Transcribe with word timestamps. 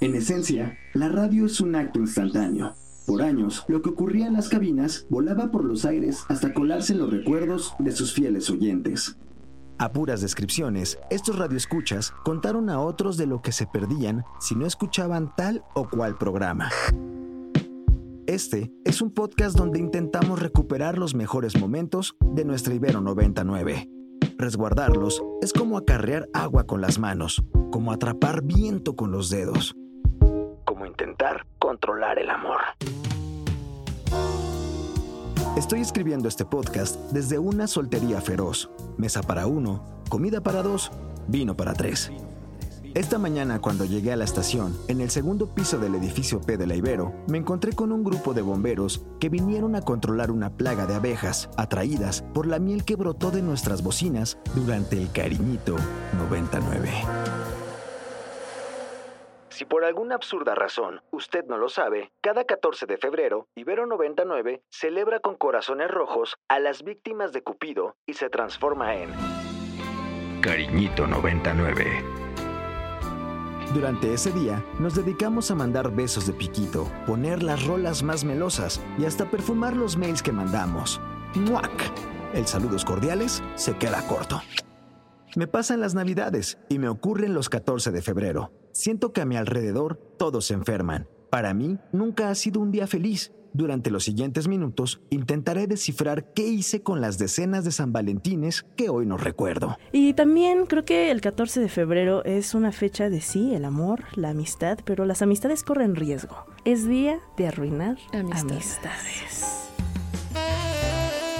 En 0.00 0.14
esencia, 0.14 0.78
la 0.94 1.08
radio 1.08 1.46
es 1.46 1.60
un 1.60 1.74
acto 1.74 1.98
instantáneo. 1.98 2.72
Por 3.04 3.20
años, 3.20 3.64
lo 3.66 3.82
que 3.82 3.90
ocurría 3.90 4.28
en 4.28 4.34
las 4.34 4.48
cabinas 4.48 5.06
volaba 5.10 5.50
por 5.50 5.64
los 5.64 5.84
aires 5.84 6.24
hasta 6.28 6.54
colarse 6.54 6.92
en 6.92 7.00
los 7.00 7.10
recuerdos 7.10 7.74
de 7.80 7.90
sus 7.90 8.12
fieles 8.12 8.48
oyentes. 8.48 9.16
A 9.76 9.90
puras 9.92 10.20
descripciones, 10.20 11.00
estos 11.10 11.36
radioescuchas 11.36 12.12
contaron 12.22 12.70
a 12.70 12.80
otros 12.80 13.16
de 13.16 13.26
lo 13.26 13.42
que 13.42 13.50
se 13.50 13.66
perdían 13.66 14.24
si 14.38 14.54
no 14.54 14.66
escuchaban 14.66 15.34
tal 15.36 15.64
o 15.74 15.88
cual 15.88 16.16
programa. 16.16 16.70
Este 18.28 18.70
es 18.84 19.02
un 19.02 19.12
podcast 19.12 19.56
donde 19.56 19.80
intentamos 19.80 20.38
recuperar 20.38 20.96
los 20.96 21.16
mejores 21.16 21.58
momentos 21.60 22.14
de 22.20 22.44
nuestra 22.44 22.72
Ibero 22.72 23.00
99. 23.00 23.90
Resguardarlos 24.36 25.24
es 25.42 25.52
como 25.52 25.76
acarrear 25.76 26.28
agua 26.34 26.68
con 26.68 26.80
las 26.80 27.00
manos, 27.00 27.42
como 27.72 27.90
atrapar 27.90 28.44
viento 28.44 28.94
con 28.94 29.10
los 29.10 29.28
dedos 29.28 29.74
controlar 31.68 32.18
el 32.18 32.30
amor. 32.30 32.60
Estoy 35.54 35.80
escribiendo 35.80 36.26
este 36.26 36.46
podcast 36.46 36.96
desde 37.12 37.38
una 37.38 37.66
soltería 37.66 38.22
feroz. 38.22 38.70
Mesa 38.96 39.20
para 39.20 39.46
uno, 39.46 39.84
comida 40.08 40.40
para 40.40 40.62
dos, 40.62 40.90
vino 41.26 41.58
para 41.58 41.74
tres. 41.74 42.10
Esta 42.94 43.18
mañana 43.18 43.60
cuando 43.60 43.84
llegué 43.84 44.14
a 44.14 44.16
la 44.16 44.24
estación, 44.24 44.74
en 44.88 45.02
el 45.02 45.10
segundo 45.10 45.54
piso 45.54 45.76
del 45.78 45.94
edificio 45.94 46.40
P 46.40 46.56
de 46.56 46.66
la 46.66 46.74
Ibero, 46.74 47.12
me 47.26 47.36
encontré 47.36 47.74
con 47.74 47.92
un 47.92 48.02
grupo 48.02 48.32
de 48.32 48.40
bomberos 48.40 49.04
que 49.20 49.28
vinieron 49.28 49.76
a 49.76 49.82
controlar 49.82 50.30
una 50.30 50.48
plaga 50.48 50.86
de 50.86 50.94
abejas 50.94 51.50
atraídas 51.58 52.24
por 52.32 52.46
la 52.46 52.58
miel 52.58 52.86
que 52.86 52.96
brotó 52.96 53.30
de 53.30 53.42
nuestras 53.42 53.82
bocinas 53.82 54.38
durante 54.54 54.96
el 54.96 55.12
cariñito 55.12 55.76
99. 56.16 57.57
Si 59.58 59.64
por 59.64 59.84
alguna 59.84 60.14
absurda 60.14 60.54
razón 60.54 61.02
usted 61.10 61.44
no 61.46 61.58
lo 61.58 61.68
sabe, 61.68 62.12
cada 62.20 62.44
14 62.44 62.86
de 62.86 62.96
febrero, 62.96 63.48
Ibero 63.56 63.86
99 63.86 64.62
celebra 64.70 65.18
con 65.18 65.34
corazones 65.34 65.90
rojos 65.90 66.36
a 66.46 66.60
las 66.60 66.84
víctimas 66.84 67.32
de 67.32 67.42
Cupido 67.42 67.96
y 68.06 68.12
se 68.12 68.30
transforma 68.30 68.94
en 68.94 69.10
Cariñito 70.42 71.08
99. 71.08 72.04
Durante 73.74 74.14
ese 74.14 74.30
día, 74.30 74.64
nos 74.78 74.94
dedicamos 74.94 75.50
a 75.50 75.56
mandar 75.56 75.90
besos 75.90 76.28
de 76.28 76.34
piquito, 76.34 76.86
poner 77.04 77.42
las 77.42 77.66
rolas 77.66 78.04
más 78.04 78.22
melosas 78.22 78.80
y 78.96 79.06
hasta 79.06 79.28
perfumar 79.28 79.74
los 79.74 79.96
mails 79.96 80.22
que 80.22 80.30
mandamos. 80.30 81.00
¡Muac! 81.34 81.72
El 82.32 82.46
saludos 82.46 82.84
cordiales 82.84 83.42
se 83.56 83.76
queda 83.76 84.06
corto. 84.06 84.40
Me 85.34 85.48
pasan 85.48 85.80
las 85.80 85.96
navidades 85.96 86.58
y 86.68 86.78
me 86.78 86.88
ocurren 86.88 87.34
los 87.34 87.48
14 87.48 87.90
de 87.90 88.02
febrero. 88.02 88.52
Siento 88.78 89.12
que 89.12 89.20
a 89.20 89.24
mi 89.24 89.34
alrededor 89.34 89.96
todos 90.18 90.44
se 90.44 90.54
enferman. 90.54 91.08
Para 91.30 91.52
mí, 91.52 91.78
nunca 91.90 92.30
ha 92.30 92.34
sido 92.36 92.60
un 92.60 92.70
día 92.70 92.86
feliz. 92.86 93.32
Durante 93.52 93.90
los 93.90 94.04
siguientes 94.04 94.46
minutos 94.46 95.00
intentaré 95.10 95.66
descifrar 95.66 96.32
qué 96.32 96.46
hice 96.46 96.80
con 96.80 97.00
las 97.00 97.18
decenas 97.18 97.64
de 97.64 97.72
San 97.72 97.92
Valentines 97.92 98.64
que 98.76 98.88
hoy 98.88 99.04
no 99.04 99.16
recuerdo. 99.16 99.76
Y 99.90 100.14
también 100.14 100.66
creo 100.66 100.84
que 100.84 101.10
el 101.10 101.20
14 101.20 101.58
de 101.58 101.68
febrero 101.68 102.24
es 102.24 102.54
una 102.54 102.70
fecha 102.70 103.10
de 103.10 103.20
sí, 103.20 103.52
el 103.52 103.64
amor, 103.64 104.04
la 104.14 104.30
amistad, 104.30 104.78
pero 104.84 105.04
las 105.06 105.22
amistades 105.22 105.64
corren 105.64 105.96
riesgo. 105.96 106.36
Es 106.64 106.86
día 106.86 107.18
de 107.36 107.48
arruinar 107.48 107.96
amistades. 108.12 109.67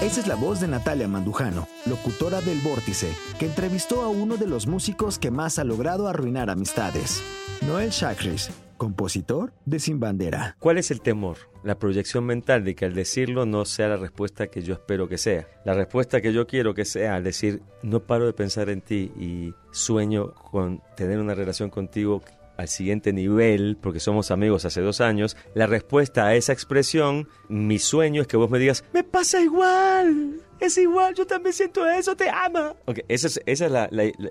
Esa 0.01 0.21
es 0.21 0.29
la 0.29 0.37
voz 0.37 0.61
de 0.61 0.69
Natalia 0.69 1.09
Mandujano, 1.09 1.67
locutora 1.85 2.41
del 2.41 2.61
Vórtice, 2.61 3.13
que 3.41 3.47
entrevistó 3.47 4.03
a 4.03 4.09
uno 4.09 4.37
de 4.37 4.47
los 4.47 4.69
músicos 4.69 5.19
que 5.19 5.33
más 5.33 5.59
ha 5.59 5.65
logrado 5.65 6.07
arruinar 6.07 6.51
amistades, 6.51 7.21
Noel 7.67 7.91
Shakris, 7.91 8.49
compositor 8.77 9.53
de 9.67 9.81
Sin 9.81 9.99
Bandera. 9.99 10.55
¿Cuál 10.61 10.79
es 10.79 10.93
el 10.93 11.01
temor? 11.01 11.39
La 11.65 11.81
proyección 11.81 12.25
mental 12.25 12.65
de 12.65 12.77
que 12.77 12.85
al 12.85 12.95
decirlo 12.95 13.45
no 13.45 13.65
sea 13.65 13.89
la 13.89 13.97
respuesta 13.97 14.47
que 14.47 14.63
yo 14.63 14.75
espero 14.75 15.09
que 15.09 15.19
sea. 15.19 15.49
La 15.65 15.75
respuesta 15.75 16.21
que 16.21 16.33
yo 16.33 16.47
quiero 16.47 16.75
que 16.75 16.85
sea 16.85 17.17
al 17.17 17.25
decir 17.25 17.61
no 17.83 18.05
paro 18.05 18.27
de 18.27 18.33
pensar 18.33 18.71
en 18.71 18.83
ti 18.83 19.11
y 19.19 19.53
sueño 19.73 20.33
con 20.53 20.81
tener 20.97 21.19
una 21.19 21.35
relación 21.35 21.71
contigo 21.71 22.23
al 22.59 22.69
siguiente 22.69 23.13
nivel, 23.13 23.79
porque 23.81 24.01
somos 24.01 24.33
amigos 24.33 24.65
hace 24.65 24.81
dos 24.81 25.01
años, 25.01 25.37
la 25.55 25.69
respuesta 25.69 26.27
a 26.27 26.35
esa 26.35 26.53
expresión, 26.53 27.29
mi 27.49 27.79
sueño 27.79 28.21
es 28.21 28.27
que 28.27 28.37
vos 28.37 28.51
me 28.51 28.59
digas, 28.59 28.85
me 28.93 29.05
pasa 29.05 29.41
igual, 29.41 30.41
es 30.59 30.77
igual, 30.77 31.15
yo 31.15 31.25
también 31.25 31.53
siento 31.53 31.89
eso, 31.89 32.17
te 32.17 32.29
ama. 32.29 32.75
Okay, 32.87 33.05
esa 33.07 33.29
es, 33.29 33.41
esa 33.47 33.67
es 33.67 33.71
la, 33.71 33.89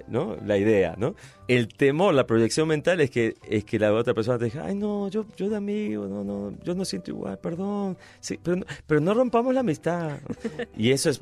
¿no? 0.09 0.35
la 0.45 0.57
idea, 0.57 0.95
¿no? 0.97 1.15
El 1.47 1.69
temor, 1.69 2.13
la 2.13 2.27
proyección 2.27 2.67
mental 2.67 2.99
es 2.99 3.09
que, 3.11 3.37
es 3.49 3.63
que 3.63 3.79
la 3.79 3.93
otra 3.93 4.13
persona 4.13 4.37
te 4.37 4.45
diga, 4.45 4.65
ay, 4.65 4.75
no, 4.75 5.07
yo, 5.07 5.25
yo 5.37 5.49
de 5.49 5.55
amigo, 5.55 6.05
no, 6.05 6.25
no, 6.25 6.53
yo 6.65 6.75
no 6.75 6.83
siento 6.83 7.11
igual, 7.11 7.39
perdón, 7.39 7.97
sí, 8.19 8.37
pero, 8.43 8.57
no, 8.57 8.65
pero 8.85 8.99
no 8.99 9.13
rompamos 9.13 9.53
la 9.53 9.61
amistad. 9.61 10.19
y 10.77 10.91
eso 10.91 11.09
es... 11.09 11.21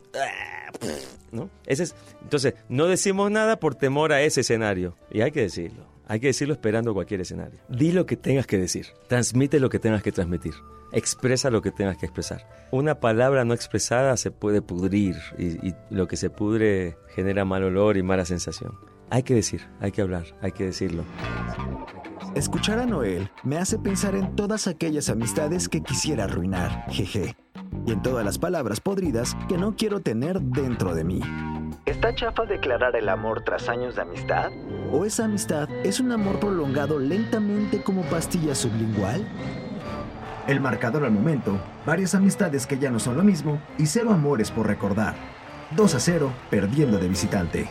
¿no? 1.31 1.51
Ese 1.67 1.83
es, 1.83 1.95
entonces, 2.23 2.55
no 2.67 2.87
decimos 2.87 3.29
nada 3.29 3.59
por 3.59 3.75
temor 3.75 4.11
a 4.11 4.23
ese 4.23 4.41
escenario, 4.41 4.95
y 5.11 5.21
hay 5.21 5.29
que 5.29 5.41
decirlo. 5.41 5.94
Hay 6.07 6.19
que 6.19 6.27
decirlo 6.27 6.53
esperando 6.53 6.93
cualquier 6.93 7.21
escenario. 7.21 7.59
Di 7.69 7.91
lo 7.91 8.05
que 8.05 8.15
tengas 8.15 8.45
que 8.45 8.57
decir. 8.57 8.87
Transmite 9.07 9.59
lo 9.59 9.69
que 9.69 9.79
tengas 9.79 10.03
que 10.03 10.11
transmitir. 10.11 10.53
Expresa 10.91 11.49
lo 11.49 11.61
que 11.61 11.71
tengas 11.71 11.97
que 11.97 12.05
expresar. 12.05 12.47
Una 12.71 12.99
palabra 12.99 13.43
no 13.43 13.53
expresada 13.53 14.15
se 14.17 14.31
puede 14.31 14.61
pudrir 14.61 15.15
y, 15.37 15.73
lo 15.89 16.07
que 16.07 16.15
se 16.15 16.29
pudre 16.29 16.97
genera 17.15 17.43
mal 17.43 17.63
olor 17.63 17.97
y 17.97 18.03
mala 18.03 18.25
sensación. 18.25 18.77
Hay 19.09 19.23
que 19.23 19.33
decir, 19.33 19.67
hay 19.81 19.91
que 19.91 20.01
hablar, 20.01 20.25
hay 20.41 20.51
que 20.51 20.65
decirlo. 20.65 21.03
Escuchar 22.35 22.79
a 22.79 22.85
Noel 22.85 23.29
me 23.43 23.57
hace 23.57 23.79
pensar 23.79 24.15
en 24.15 24.35
todas 24.35 24.67
aquellas 24.67 25.09
amistades 25.09 25.69
que 25.69 25.81
quisiera 25.81 26.25
arruinar, 26.25 26.85
jeje, 26.91 27.35
y 27.85 27.91
en 27.91 28.01
todas 28.01 28.25
las 28.25 28.37
palabras 28.37 28.79
podridas 28.79 29.35
que 29.47 29.57
no 29.57 29.75
quiero 29.75 30.01
tener 30.01 30.41
dentro 30.41 30.93
de 30.93 31.03
mí. 31.03 31.21
¿Está 31.85 32.15
chafa 32.15 32.45
declarar 32.45 32.95
el 32.95 33.07
amor 33.09 33.43
tras 33.43 33.69
años 33.69 33.95
de 33.95 34.01
amistad? 34.01 34.51
¿O 34.91 35.05
esa 35.05 35.25
amistad 35.25 35.69
es 35.83 35.99
un 35.99 36.11
amor 36.11 36.39
prolongado 36.39 36.97
lentamente 36.97 37.83
como 37.83 38.01
pastilla 38.03 38.55
sublingual? 38.55 39.27
El 40.47 40.61
marcador 40.61 41.05
al 41.05 41.11
momento, 41.11 41.59
varias 41.85 42.15
amistades 42.15 42.65
que 42.65 42.79
ya 42.79 42.89
no 42.89 42.99
son 42.99 43.17
lo 43.17 43.23
mismo 43.23 43.61
y 43.77 43.85
cero 43.85 44.11
amores 44.11 44.49
por 44.49 44.65
recordar. 44.65 45.13
2 45.75 45.93
a 45.93 45.99
0, 45.99 46.33
perdiendo 46.49 46.97
de 46.97 47.07
visitante. 47.07 47.69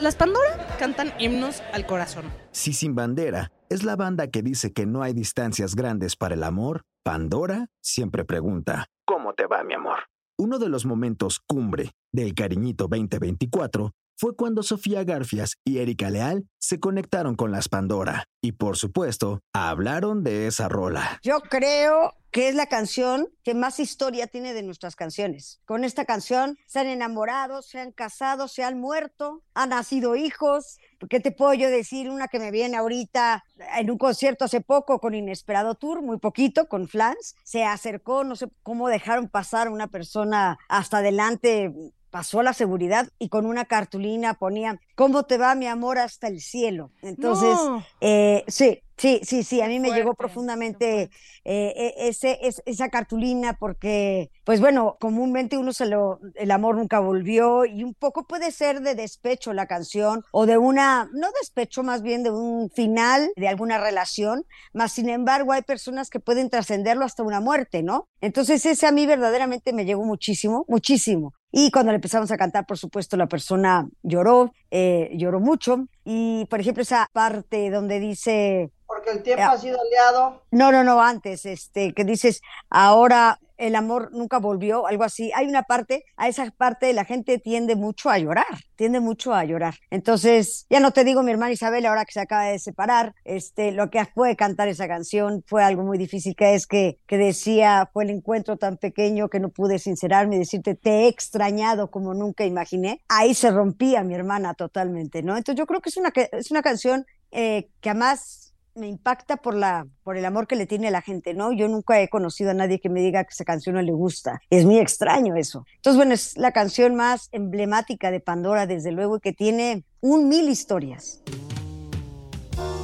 Las 0.00 0.16
Pandora 0.16 0.76
cantan 0.80 1.12
himnos 1.20 1.62
al 1.72 1.86
corazón. 1.86 2.24
Si 2.50 2.72
Sin 2.72 2.96
Bandera 2.96 3.52
es 3.68 3.84
la 3.84 3.94
banda 3.94 4.26
que 4.26 4.42
dice 4.42 4.72
que 4.72 4.86
no 4.86 5.02
hay 5.02 5.12
distancias 5.12 5.76
grandes 5.76 6.16
para 6.16 6.34
el 6.34 6.42
amor, 6.42 6.82
Pandora 7.04 7.68
siempre 7.82 8.24
pregunta, 8.24 8.86
¿Cómo 9.04 9.34
te 9.34 9.46
va, 9.46 9.62
mi 9.62 9.74
amor? 9.74 10.04
Uno 10.38 10.58
de 10.58 10.70
los 10.70 10.86
momentos 10.86 11.38
cumbre 11.46 11.90
del 12.10 12.34
Cariñito 12.34 12.88
2024 12.88 13.92
fue 14.16 14.36
cuando 14.36 14.62
Sofía 14.62 15.04
Garfias 15.04 15.54
y 15.64 15.78
Erika 15.78 16.10
Leal 16.10 16.46
se 16.58 16.80
conectaron 16.80 17.34
con 17.34 17.52
las 17.52 17.68
Pandora 17.68 18.24
y 18.40 18.52
por 18.52 18.76
supuesto 18.76 19.40
hablaron 19.52 20.22
de 20.22 20.46
esa 20.46 20.68
rola. 20.68 21.18
Yo 21.22 21.40
creo 21.40 22.14
que 22.30 22.48
es 22.48 22.54
la 22.54 22.66
canción 22.66 23.28
que 23.44 23.54
más 23.54 23.78
historia 23.78 24.26
tiene 24.26 24.54
de 24.54 24.62
nuestras 24.62 24.96
canciones. 24.96 25.60
Con 25.66 25.84
esta 25.84 26.04
canción 26.04 26.58
se 26.66 26.80
han 26.80 26.88
enamorado, 26.88 27.62
se 27.62 27.78
han 27.78 27.92
casado, 27.92 28.48
se 28.48 28.64
han 28.64 28.78
muerto, 28.78 29.42
han 29.54 29.68
nacido 29.68 30.16
hijos. 30.16 30.78
¿Qué 31.08 31.20
te 31.20 31.30
puedo 31.30 31.54
yo 31.54 31.70
decir? 31.70 32.10
Una 32.10 32.26
que 32.26 32.40
me 32.40 32.50
viene 32.50 32.76
ahorita 32.76 33.44
en 33.76 33.90
un 33.90 33.98
concierto 33.98 34.46
hace 34.46 34.60
poco 34.60 34.98
con 34.98 35.14
Inesperado 35.14 35.76
Tour, 35.76 36.02
muy 36.02 36.18
poquito, 36.18 36.66
con 36.66 36.88
Flans, 36.88 37.36
se 37.44 37.62
acercó, 37.62 38.24
no 38.24 38.34
sé 38.36 38.48
cómo 38.62 38.88
dejaron 38.88 39.28
pasar 39.28 39.68
una 39.68 39.86
persona 39.86 40.58
hasta 40.68 40.98
adelante 40.98 41.72
pasó 42.14 42.38
a 42.38 42.44
la 42.44 42.52
seguridad 42.52 43.08
y 43.18 43.28
con 43.28 43.44
una 43.44 43.64
cartulina 43.64 44.34
ponía, 44.34 44.78
¿cómo 44.94 45.24
te 45.24 45.36
va 45.36 45.56
mi 45.56 45.66
amor 45.66 45.98
hasta 45.98 46.28
el 46.28 46.40
cielo? 46.40 46.92
Entonces, 47.02 47.58
eh, 48.00 48.44
sí, 48.46 48.84
Sí, 48.96 49.20
sí, 49.24 49.42
sí, 49.42 49.60
a 49.60 49.66
mí 49.66 49.80
me 49.80 49.90
llegó 49.90 50.14
profundamente 50.14 51.10
eh, 51.44 51.94
e, 51.96 52.08
ese, 52.08 52.38
esa 52.64 52.88
cartulina 52.90 53.56
porque, 53.58 54.30
pues 54.44 54.60
bueno, 54.60 54.96
comúnmente 55.00 55.58
uno 55.58 55.72
se 55.72 55.86
lo, 55.86 56.20
el 56.36 56.50
amor 56.52 56.76
nunca 56.76 57.00
volvió 57.00 57.64
y 57.64 57.82
un 57.82 57.94
poco 57.94 58.24
puede 58.24 58.52
ser 58.52 58.82
de 58.82 58.94
despecho 58.94 59.52
la 59.52 59.66
canción 59.66 60.22
o 60.30 60.46
de 60.46 60.58
una, 60.58 61.10
no 61.12 61.28
despecho, 61.40 61.82
más 61.82 62.02
bien 62.02 62.22
de 62.22 62.30
un 62.30 62.70
final 62.70 63.32
de 63.36 63.48
alguna 63.48 63.78
relación, 63.78 64.44
más 64.72 64.92
sin 64.92 65.08
embargo 65.08 65.52
hay 65.52 65.62
personas 65.62 66.08
que 66.08 66.20
pueden 66.20 66.48
trascenderlo 66.48 67.04
hasta 67.04 67.24
una 67.24 67.40
muerte, 67.40 67.82
¿no? 67.82 68.08
Entonces 68.20 68.64
ese 68.64 68.86
a 68.86 68.92
mí 68.92 69.06
verdaderamente 69.06 69.72
me 69.72 69.84
llegó 69.84 70.04
muchísimo, 70.04 70.64
muchísimo. 70.68 71.34
Y 71.56 71.70
cuando 71.70 71.92
le 71.92 71.96
empezamos 71.96 72.32
a 72.32 72.36
cantar, 72.36 72.66
por 72.66 72.78
supuesto, 72.78 73.16
la 73.16 73.28
persona 73.28 73.86
lloró, 74.02 74.52
eh, 74.72 75.10
lloró 75.14 75.38
mucho. 75.38 75.86
Y, 76.04 76.46
por 76.46 76.60
ejemplo, 76.60 76.82
esa 76.82 77.06
parte 77.12 77.70
donde 77.70 78.00
dice, 78.00 78.72
porque 79.04 79.18
el 79.18 79.22
tiempo 79.22 79.44
ha 79.44 79.58
sido 79.58 79.78
aliado. 79.80 80.42
No, 80.50 80.72
no, 80.72 80.84
no, 80.84 81.00
antes, 81.02 81.46
este, 81.46 81.92
que 81.92 82.04
dices, 82.04 82.40
ahora 82.70 83.38
el 83.56 83.76
amor 83.76 84.10
nunca 84.12 84.38
volvió, 84.38 84.86
algo 84.86 85.04
así. 85.04 85.30
Hay 85.34 85.46
una 85.46 85.62
parte, 85.62 86.04
a 86.16 86.28
esa 86.28 86.50
parte 86.50 86.92
la 86.92 87.04
gente 87.04 87.38
tiende 87.38 87.76
mucho 87.76 88.10
a 88.10 88.18
llorar, 88.18 88.46
tiende 88.74 88.98
mucho 88.98 89.32
a 89.32 89.44
llorar. 89.44 89.74
Entonces, 89.90 90.66
ya 90.68 90.80
no 90.80 90.90
te 90.90 91.04
digo 91.04 91.22
mi 91.22 91.30
hermana 91.30 91.52
Isabel, 91.52 91.86
ahora 91.86 92.04
que 92.04 92.12
se 92.12 92.20
acaba 92.20 92.44
de 92.46 92.58
separar, 92.58 93.14
este, 93.24 93.70
lo 93.70 93.90
que 93.90 94.04
fue 94.06 94.34
cantar 94.34 94.68
esa 94.68 94.88
canción 94.88 95.44
fue 95.46 95.62
algo 95.62 95.84
muy 95.84 95.98
difícil, 95.98 96.34
que 96.34 96.54
es 96.54 96.66
que, 96.66 96.98
que 97.06 97.16
decía, 97.16 97.88
fue 97.92 98.04
el 98.04 98.10
encuentro 98.10 98.56
tan 98.56 98.76
pequeño 98.76 99.28
que 99.28 99.38
no 99.38 99.50
pude 99.50 99.78
sincerarme 99.78 100.36
y 100.36 100.40
decirte, 100.40 100.74
te 100.74 101.04
he 101.04 101.08
extrañado 101.08 101.90
como 101.90 102.12
nunca 102.12 102.44
imaginé. 102.44 103.02
Ahí 103.08 103.34
se 103.34 103.50
rompía 103.52 104.02
mi 104.02 104.14
hermana 104.14 104.54
totalmente, 104.54 105.22
¿no? 105.22 105.36
Entonces 105.36 105.58
yo 105.58 105.66
creo 105.66 105.80
que 105.80 105.90
es 105.90 105.96
una, 105.96 106.12
es 106.32 106.50
una 106.50 106.62
canción 106.62 107.06
eh, 107.30 107.68
que 107.80 107.90
además 107.90 108.43
me 108.74 108.88
impacta 108.88 109.36
por 109.36 109.54
la 109.54 109.86
por 110.02 110.16
el 110.16 110.24
amor 110.24 110.46
que 110.46 110.56
le 110.56 110.66
tiene 110.66 110.90
la 110.90 111.02
gente, 111.02 111.34
¿no? 111.34 111.52
Yo 111.52 111.68
nunca 111.68 112.00
he 112.00 112.08
conocido 112.08 112.50
a 112.50 112.54
nadie 112.54 112.80
que 112.80 112.88
me 112.88 113.00
diga 113.00 113.24
que 113.24 113.32
esa 113.32 113.44
canción 113.44 113.76
no 113.76 113.82
le 113.82 113.92
gusta. 113.92 114.40
Es 114.50 114.64
muy 114.64 114.78
extraño 114.78 115.36
eso. 115.36 115.64
Entonces, 115.76 115.96
bueno, 115.96 116.14
es 116.14 116.36
la 116.36 116.52
canción 116.52 116.94
más 116.94 117.28
emblemática 117.32 118.10
de 118.10 118.20
Pandora, 118.20 118.66
desde 118.66 118.92
luego, 118.92 119.20
que 119.20 119.32
tiene 119.32 119.84
un 120.00 120.28
mil 120.28 120.48
historias. 120.48 121.22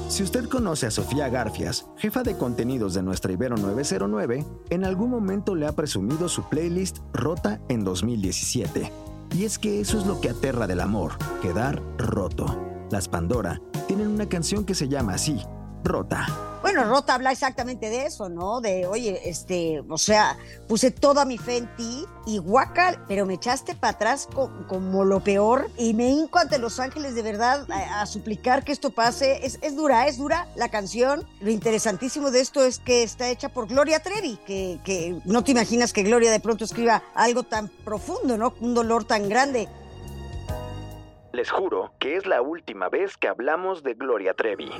Si 0.09 0.25
usted 0.25 0.49
conoce 0.49 0.87
a 0.87 0.91
Sofía 0.91 1.29
Garfias, 1.29 1.87
jefa 1.97 2.25
de 2.25 2.37
contenidos 2.37 2.95
de 2.95 3.03
nuestra 3.03 3.33
Ibero 3.33 3.57
909, 3.57 4.45
en 4.71 4.85
algún 4.85 5.09
momento 5.09 5.55
le 5.55 5.67
ha 5.67 5.73
presumido 5.73 6.29
su 6.29 6.49
playlist 6.49 6.99
Rota 7.13 7.61
en 7.69 7.85
2017. 7.85 8.91
Y 9.37 9.45
es 9.45 9.61
que 9.61 9.81
eso 9.81 9.99
es 9.99 10.07
lo 10.07 10.21
que 10.21 10.31
aterra 10.31 10.67
del 10.67 10.81
amor, 10.81 11.13
quedar 11.41 11.81
roto. 11.97 12.59
Las 12.91 13.09
Pandora 13.09 13.61
tienen 13.87 14.09
una 14.09 14.29
canción 14.29 14.65
que 14.65 14.75
se 14.75 14.89
llama 14.89 15.15
así, 15.15 15.41
Rota. 15.85 16.27
Bueno, 16.63 16.85
Rota 16.85 17.15
habla 17.15 17.33
exactamente 17.33 17.89
de 17.89 18.05
eso, 18.05 18.29
¿no? 18.29 18.61
De, 18.61 18.87
oye, 18.87 19.23
este, 19.25 19.83
o 19.89 19.97
sea, 19.97 20.37
puse 20.69 20.91
toda 20.91 21.25
mi 21.25 21.39
fe 21.39 21.57
en 21.57 21.75
ti 21.75 22.05
y 22.27 22.37
guacal, 22.37 23.03
pero 23.09 23.25
me 23.25 23.35
echaste 23.35 23.75
para 23.75 23.95
atrás 23.95 24.29
como 24.69 25.05
lo 25.05 25.21
peor 25.21 25.71
y 25.79 25.95
me 25.95 26.09
hinco 26.09 26.39
ante 26.39 26.59
Los 26.59 26.79
Ángeles 26.79 27.15
de 27.15 27.23
verdad 27.23 27.67
a, 27.71 28.05
suplicar 28.05 28.63
que 28.63 28.73
esto 28.73 28.91
pase. 28.91 29.45
Es, 29.47 29.59
es, 29.63 29.75
dura, 29.75 30.07
es 30.07 30.19
dura 30.19 30.49
la 30.55 30.69
canción. 30.69 31.27
Lo 31.41 31.51
interesantísimo 31.51 32.31
de 32.31 32.41
esto 32.41 32.63
es 32.63 32.79
que 32.79 33.03
está 33.03 33.31
hecha 33.31 33.49
por 33.49 33.67
Gloria 33.67 34.01
Trevi, 34.01 34.37
que, 34.47 34.81
que 34.85 35.19
no 35.25 35.43
te 35.43 35.53
imaginas 35.53 35.95
que 35.95 36.03
Gloria 36.03 36.31
de 36.31 36.41
pronto 36.41 36.65
escriba 36.65 37.03
algo 37.15 37.43
tan 37.43 37.69
profundo, 37.69 38.37
¿no? 38.37 38.53
Un 38.61 38.75
dolor 38.75 39.05
tan 39.05 39.31
grande. 39.31 39.67
Les 41.33 41.51
juro 41.51 41.93
que 41.99 42.17
es 42.17 42.27
la 42.27 42.43
última 42.43 42.89
vez 42.89 43.17
que 43.17 43.29
hablamos 43.29 43.83
de 43.83 43.95
Gloria 43.95 44.35
Trevi. 44.35 44.71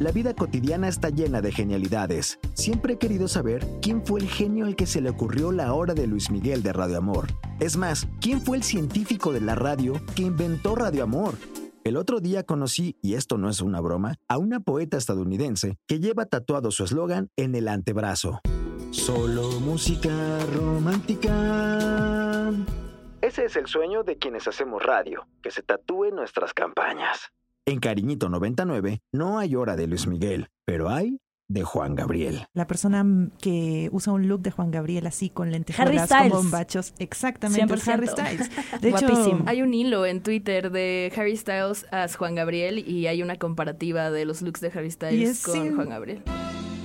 La 0.00 0.10
vida 0.10 0.34
cotidiana 0.34 0.88
está 0.88 1.08
llena 1.10 1.40
de 1.40 1.52
genialidades. 1.52 2.40
Siempre 2.54 2.94
he 2.94 2.98
querido 2.98 3.28
saber 3.28 3.64
quién 3.80 4.04
fue 4.04 4.20
el 4.20 4.28
genio 4.28 4.66
al 4.66 4.74
que 4.74 4.86
se 4.86 5.00
le 5.00 5.08
ocurrió 5.08 5.52
la 5.52 5.72
hora 5.72 5.94
de 5.94 6.08
Luis 6.08 6.32
Miguel 6.32 6.64
de 6.64 6.72
Radio 6.72 6.98
Amor. 6.98 7.28
Es 7.60 7.76
más, 7.76 8.08
quién 8.20 8.40
fue 8.40 8.56
el 8.56 8.64
científico 8.64 9.32
de 9.32 9.40
la 9.40 9.54
radio 9.54 9.94
que 10.16 10.22
inventó 10.22 10.74
Radio 10.74 11.04
Amor. 11.04 11.34
El 11.84 11.96
otro 11.96 12.18
día 12.18 12.42
conocí, 12.42 12.96
y 13.02 13.14
esto 13.14 13.38
no 13.38 13.48
es 13.48 13.60
una 13.60 13.80
broma, 13.80 14.16
a 14.26 14.36
una 14.38 14.58
poeta 14.58 14.96
estadounidense 14.96 15.78
que 15.86 16.00
lleva 16.00 16.26
tatuado 16.26 16.72
su 16.72 16.82
eslogan 16.82 17.30
en 17.36 17.54
el 17.54 17.68
antebrazo. 17.68 18.40
Solo 18.90 19.60
música 19.60 20.10
romántica. 20.56 21.30
Ese 23.20 23.44
es 23.44 23.54
el 23.54 23.68
sueño 23.68 24.02
de 24.02 24.18
quienes 24.18 24.48
hacemos 24.48 24.82
radio, 24.82 25.28
que 25.40 25.52
se 25.52 25.62
tatúen 25.62 26.16
nuestras 26.16 26.52
campañas. 26.52 27.30
En 27.66 27.80
Cariñito 27.80 28.28
99 28.28 29.00
no 29.12 29.38
hay 29.38 29.54
hora 29.54 29.74
de 29.74 29.86
Luis 29.86 30.06
Miguel, 30.06 30.48
pero 30.66 30.90
hay 30.90 31.18
de 31.48 31.62
Juan 31.62 31.94
Gabriel. 31.94 32.46
La 32.52 32.66
persona 32.66 33.30
que 33.40 33.88
usa 33.90 34.12
un 34.12 34.28
look 34.28 34.42
de 34.42 34.50
Juan 34.50 34.70
Gabriel 34.70 35.06
así 35.06 35.30
con 35.30 35.50
lentejuelas 35.50 36.10
con 36.10 36.28
bombachos. 36.28 36.92
Exactamente, 36.98 37.74
Harry 37.90 38.06
Styles. 38.06 38.50
De 38.82 38.90
hecho, 38.90 39.42
hay 39.46 39.62
un 39.62 39.72
hilo 39.72 40.04
en 40.04 40.22
Twitter 40.22 40.70
de 40.70 41.10
Harry 41.16 41.36
Styles 41.38 41.86
as 41.90 42.16
Juan 42.16 42.34
Gabriel 42.34 42.78
y 42.86 43.06
hay 43.06 43.22
una 43.22 43.36
comparativa 43.36 44.10
de 44.10 44.26
los 44.26 44.42
looks 44.42 44.60
de 44.60 44.68
Harry 44.68 44.90
Styles 44.90 45.42
con 45.42 45.74
Juan 45.74 45.88
Gabriel. 45.88 46.22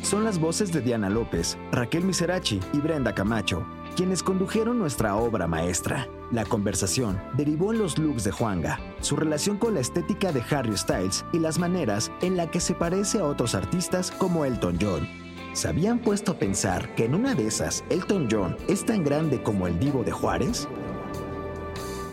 Son 0.09 0.23
las 0.23 0.39
voces 0.39 0.73
de 0.73 0.81
Diana 0.81 1.07
López, 1.07 1.56
Raquel 1.71 2.03
Miserachi 2.03 2.59
y 2.73 2.79
Brenda 2.79 3.13
Camacho 3.13 3.63
quienes 3.95 4.23
condujeron 4.23 4.79
nuestra 4.79 5.15
obra 5.15 5.45
maestra. 5.45 6.07
La 6.31 6.45
conversación 6.45 7.21
derivó 7.38 7.71
en 7.71 7.77
los 7.77 8.00
looks 8.00 8.23
de 8.23 8.31
Juanga, 8.31 8.79
su 9.01 9.15
relación 9.15 9.59
con 9.59 9.75
la 9.75 9.81
estética 9.81 10.31
de 10.31 10.41
Harry 10.50 10.75
Styles 10.75 11.23
y 11.31 11.38
las 11.38 11.59
maneras 11.59 12.11
en 12.23 12.38
la 12.38 12.50
que 12.50 12.59
se 12.59 12.73
parece 12.73 13.19
a 13.19 13.25
otros 13.25 13.53
artistas 13.53 14.09
como 14.09 14.45
Elton 14.45 14.79
John. 14.81 15.07
¿Se 15.53 15.67
habían 15.67 16.00
puesto 16.00 16.31
a 16.31 16.39
pensar 16.39 16.95
que 16.95 17.06
en 17.06 17.13
una 17.13 17.35
de 17.35 17.45
esas 17.45 17.83
Elton 17.91 18.27
John 18.31 18.57
es 18.67 18.83
tan 18.83 19.03
grande 19.03 19.44
como 19.44 19.67
el 19.67 19.77
divo 19.77 20.03
de 20.03 20.11
Juárez? 20.11 20.67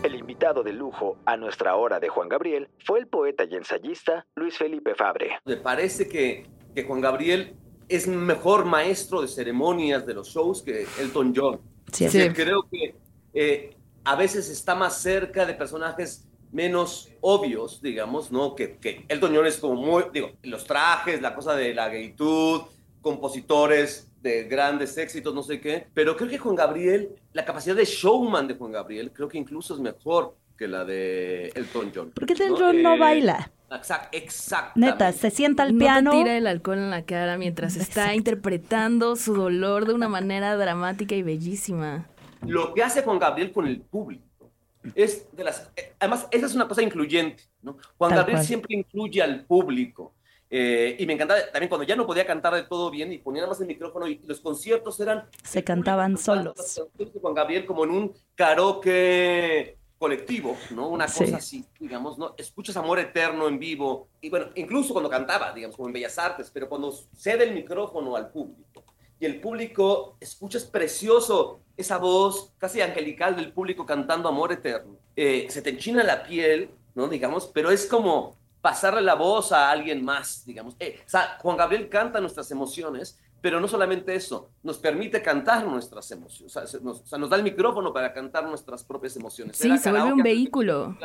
El 0.03 0.13
invitado 0.13 0.61
de 0.61 0.73
lujo 0.73 1.17
a 1.25 1.35
nuestra 1.35 1.75
hora 1.77 1.99
de 1.99 2.09
Juan 2.09 2.29
Gabriel 2.29 2.69
fue 2.85 2.99
el 2.99 3.07
poeta 3.07 3.45
y 3.49 3.55
ensayista 3.55 4.27
Luis 4.35 4.55
Felipe 4.55 4.93
Fabre. 4.93 5.39
Me 5.45 5.57
parece 5.57 6.07
que, 6.07 6.45
que 6.75 6.83
Juan 6.83 7.01
Gabriel 7.01 7.55
es 7.89 8.07
mejor 8.07 8.65
maestro 8.65 9.21
de 9.21 9.27
ceremonias 9.27 10.05
de 10.05 10.13
los 10.13 10.29
shows 10.29 10.61
que 10.61 10.85
Elton 10.99 11.33
John. 11.35 11.59
Sí, 11.91 12.07
Creo 12.33 12.67
que 12.69 12.95
eh, 13.33 13.75
a 14.03 14.15
veces 14.15 14.49
está 14.49 14.75
más 14.75 15.01
cerca 15.01 15.45
de 15.45 15.53
personajes 15.53 16.27
menos 16.51 17.09
obvios, 17.21 17.81
digamos, 17.81 18.31
¿no? 18.31 18.55
Que, 18.55 18.77
que 18.77 19.05
Elton 19.07 19.35
John 19.35 19.45
es 19.45 19.57
como 19.57 19.75
muy, 19.75 20.05
digo, 20.13 20.31
los 20.43 20.65
trajes, 20.65 21.21
la 21.21 21.35
cosa 21.35 21.55
de 21.55 21.73
la 21.73 21.89
gaitud, 21.89 22.61
compositores 23.01 24.09
de 24.21 24.43
grandes 24.45 24.97
éxitos, 24.97 25.33
no 25.33 25.43
sé 25.43 25.61
qué, 25.61 25.87
pero 25.93 26.15
creo 26.17 26.29
que 26.29 26.37
Juan 26.37 26.55
Gabriel, 26.55 27.15
la 27.33 27.45
capacidad 27.45 27.75
de 27.75 27.85
showman 27.85 28.47
de 28.47 28.55
Juan 28.55 28.71
Gabriel, 28.71 29.11
creo 29.13 29.27
que 29.27 29.37
incluso 29.37 29.75
es 29.75 29.79
mejor 29.79 30.35
que 30.57 30.67
la 30.67 30.83
de 30.83 31.47
Elton 31.49 31.91
John. 31.93 32.11
Porque 32.15 32.33
Elton 32.33 32.55
John 32.57 32.81
no 32.81 32.95
eh, 32.95 32.99
baila. 32.99 33.51
Exacto, 33.69 34.79
Neta, 34.79 35.11
se 35.11 35.29
sienta 35.29 35.63
al 35.63 35.75
piano. 35.75 36.13
No 36.13 36.17
tira 36.17 36.37
el 36.37 36.47
alcohol 36.47 36.77
en 36.77 36.89
la 36.89 37.03
cara 37.03 37.37
mientras 37.37 37.75
está 37.75 38.15
interpretando 38.15 39.15
su 39.17 39.35
dolor 39.35 39.85
de 39.85 39.93
una 39.93 40.07
manera 40.07 40.55
dramática 40.55 41.15
y 41.15 41.21
bellísima. 41.21 42.07
Lo 42.45 42.73
que 42.73 42.83
hace 42.83 43.03
Juan 43.03 43.19
Gabriel 43.19 43.51
con 43.51 43.67
el 43.67 43.81
público 43.81 44.51
es 44.95 45.27
de 45.35 45.43
las. 45.43 45.69
Eh, 45.75 45.93
además, 45.99 46.27
esa 46.31 46.45
es 46.45 46.55
una 46.55 46.67
cosa 46.67 46.81
incluyente, 46.81 47.43
¿no? 47.61 47.77
Juan 47.97 48.15
Gabriel 48.15 48.41
siempre 48.43 48.75
incluye 48.75 49.21
al 49.21 49.43
público. 49.45 50.13
Eh, 50.49 50.95
y 50.97 51.05
me 51.05 51.11
encantaba 51.11 51.41
también 51.51 51.67
cuando 51.67 51.85
ya 51.85 51.97
no 51.97 52.07
podía 52.07 52.25
cantar 52.25 52.53
de 52.55 52.63
todo 52.63 52.89
bien 52.89 53.11
y 53.11 53.17
ponía 53.17 53.41
nada 53.41 53.51
más 53.51 53.59
el 53.59 53.67
micrófono 53.67 54.07
y 54.07 54.19
los 54.25 54.39
conciertos 54.39 54.97
eran. 55.01 55.25
Se 55.43 55.61
cantaban 55.63 56.17
solos. 56.17 56.81
Juan 57.21 57.33
Gabriel 57.33 57.65
como 57.65 57.83
en 57.83 57.89
un 57.89 58.13
karaoke 58.33 59.77
colectivo, 59.97 60.55
¿no? 60.71 60.89
Una 60.89 61.05
cosa 61.05 61.37
así, 61.37 61.65
digamos, 61.79 62.17
¿no? 62.17 62.35
Escuchas 62.37 62.77
Amor 62.77 62.99
Eterno 62.99 63.47
en 63.47 63.57
vivo, 63.57 64.07
y 64.21 64.29
bueno, 64.29 64.47
incluso 64.55 64.93
cuando 64.93 65.09
cantaba, 65.09 65.51
digamos, 65.53 65.75
como 65.75 65.89
en 65.89 65.93
Bellas 65.93 66.17
Artes, 66.17 66.51
pero 66.53 66.69
cuando 66.69 66.91
cede 67.15 67.45
el 67.45 67.53
micrófono 67.53 68.15
al 68.15 68.29
público, 68.29 68.83
y 69.19 69.25
el 69.25 69.41
público, 69.41 70.15
escuchas 70.19 70.63
precioso 70.65 71.61
esa 71.75 71.97
voz 71.97 72.51
casi 72.59 72.81
angelical 72.81 73.35
del 73.35 73.51
público 73.51 73.85
cantando 73.85 74.29
Amor 74.29 74.51
Eterno, 74.51 74.97
eh, 75.15 75.47
se 75.49 75.61
te 75.61 75.71
enchina 75.71 76.03
la 76.03 76.23
piel, 76.23 76.69
¿no? 76.93 77.07
Digamos, 77.07 77.49
pero 77.53 77.71
es 77.71 77.87
como 77.87 78.35
pasarle 78.61 79.01
la 79.01 79.15
voz 79.15 79.51
a 79.51 79.71
alguien 79.71 80.03
más, 80.03 80.45
digamos. 80.45 80.75
Eh, 80.79 80.99
o 81.05 81.09
sea, 81.09 81.37
Juan 81.41 81.57
Gabriel 81.57 81.89
canta 81.89 82.19
nuestras 82.19 82.51
emociones, 82.51 83.19
pero 83.47 83.61
no 83.61 83.67
solamente 83.69 84.13
eso, 84.13 84.49
nos 84.61 84.77
permite 84.77 85.21
cantar 85.21 85.65
nuestras 85.65 86.11
emociones, 86.11 86.53
o 86.53 86.67
sea, 86.67 87.17
nos, 87.17 87.29
da 87.29 87.37
el 87.37 87.43
micrófono 87.43 87.93
para 87.93 88.11
cantar 88.11 88.43
nuestras 88.43 88.83
propias 88.83 89.15
emociones. 89.15 89.55
Sí, 89.55 89.77
se 89.77 89.89
vuelve 89.89 90.11
un 90.11 90.21
vehículo. 90.21 90.97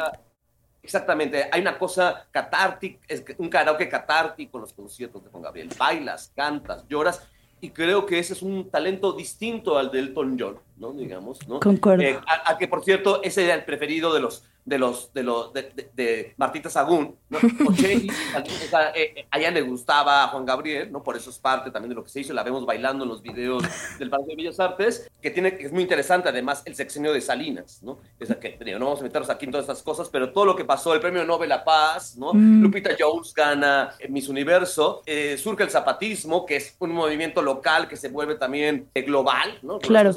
Exactamente, 0.82 1.48
hay 1.52 1.60
una 1.60 1.78
cosa 1.78 2.26
catártica, 2.32 2.98
un 3.38 3.48
karaoke 3.48 3.88
catártico 3.88 4.58
en 4.58 4.62
los 4.62 4.72
conciertos 4.72 5.22
de 5.22 5.30
Juan 5.30 5.44
Gabriel. 5.44 5.68
Bailas, 5.78 6.32
cantas, 6.34 6.84
lloras, 6.88 7.22
y 7.60 7.70
creo 7.70 8.06
que 8.06 8.18
ese 8.18 8.32
es 8.32 8.42
un 8.42 8.68
talento 8.68 9.12
distinto 9.12 9.78
al 9.78 9.92
de 9.92 10.00
Elton 10.00 10.36
John, 10.36 10.58
¿no? 10.78 10.92
Digamos, 10.92 11.46
¿no? 11.46 11.60
Concuerdo. 11.60 12.02
Eh, 12.02 12.18
a, 12.26 12.58
que, 12.58 12.66
por 12.66 12.82
cierto, 12.82 13.22
ese 13.22 13.44
era 13.44 13.54
el 13.54 13.64
preferido 13.64 14.12
de 14.12 14.18
los 14.18 14.42
de 14.64 14.78
los 14.78 15.12
de 15.12 15.22
los 15.22 15.52
de, 15.52 16.34
Martita 16.36 16.70
Sagún, 16.70 17.16
¿no? 17.28 17.38
a, 18.72 19.38
ella 19.38 19.50
le 19.50 19.62
gustaba 19.62 20.24
a 20.24 20.28
Juan 20.28 20.46
Gabriel, 20.46 20.92
¿no? 20.92 21.02
Por 21.02 21.16
eso 21.16 21.30
es 21.30 21.38
parte 21.38 21.70
también 21.70 21.90
de 21.90 21.94
lo 21.96 22.04
que 22.04 22.10
se 22.10 22.20
hizo, 22.20 22.32
la 22.32 22.42
vemos 22.42 22.64
bailando 22.64 23.04
en 23.04 23.10
los 23.10 23.22
videos 23.22 23.64
del 23.98 24.10
Palacio 24.10 24.30
de 24.30 24.36
Bellas 24.36 24.60
Artes, 24.60 25.10
que 25.20 25.30
tiene 25.30 25.56
que 25.56 25.66
es 25.66 25.72
muy 25.72 25.82
interesante 25.82 26.28
además 26.28 26.62
el 26.64 26.74
sexenio 26.74 27.12
de 27.12 27.20
Salinas, 27.20 27.82
¿no? 27.82 27.98
Es 28.18 28.34
que 28.36 28.58
no 28.78 28.86
vamos 28.86 29.00
a 29.00 29.04
meternos 29.04 29.30
aquí 29.30 29.46
en 29.46 29.50
todas 29.50 29.64
estas 29.64 29.82
cosas, 29.82 30.08
pero 30.08 30.32
todo 30.32 30.44
lo 30.44 30.56
que 30.56 30.64
pasó, 30.64 30.94
el 30.94 31.00
Premio 31.00 31.24
Nobel 31.24 31.48
La 31.48 31.64
Paz, 31.64 32.16
¿no? 32.16 32.32
Mm. 32.32 32.62
Lupita 32.62 32.90
Jones 32.98 33.34
gana 33.34 33.90
Miss 34.08 34.28
Universo, 34.28 35.02
eh, 35.06 35.36
surge 35.38 35.64
el 35.64 35.70
zapatismo, 35.70 36.46
que 36.46 36.56
es 36.56 36.76
un 36.78 36.92
movimiento 36.92 37.42
local 37.42 37.88
que 37.88 37.96
se 37.96 38.08
vuelve 38.08 38.36
también 38.36 38.88
eh, 38.94 39.02
global, 39.02 39.58
¿no? 39.62 39.78
Claro 39.78 40.12